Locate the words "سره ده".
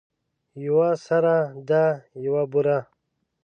1.05-1.83